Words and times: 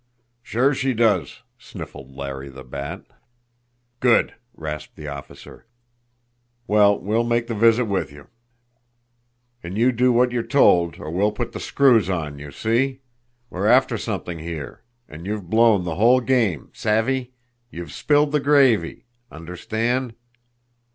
"Sure 0.41 0.73
she 0.73 0.95
does!" 0.95 1.43
sniffled 1.59 2.09
Larry 2.15 2.49
the 2.49 2.63
Bat. 2.63 3.05
"Good!" 3.99 4.33
rasped 4.55 4.95
the 4.95 5.07
officer. 5.07 5.67
"Well, 6.65 6.97
we'll 6.99 7.23
make 7.23 7.45
the 7.45 7.53
visit 7.53 7.85
with 7.85 8.11
you. 8.11 8.25
And 9.61 9.77
you 9.77 9.91
do 9.91 10.11
what 10.11 10.31
you're 10.31 10.41
told, 10.41 10.97
or 10.99 11.11
we'll 11.11 11.31
put 11.31 11.51
the 11.51 11.59
screws 11.59 12.09
on 12.09 12.39
you 12.39 12.49
see? 12.51 13.01
We're 13.51 13.67
after 13.67 13.95
something 13.95 14.39
here, 14.39 14.81
and 15.07 15.27
you've 15.27 15.51
blown 15.51 15.83
the 15.83 15.97
whole 15.97 16.19
game 16.19 16.71
savvy? 16.73 17.35
You've 17.69 17.91
spilled 17.91 18.31
the 18.31 18.39
gravy 18.39 19.05
understand?" 19.29 20.15